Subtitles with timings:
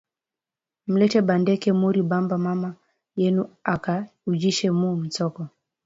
[0.89, 2.69] Mulete ba Ndeke muri bamba mama
[3.19, 3.95] yenu aka
[4.29, 5.41] ujishe mu nsoko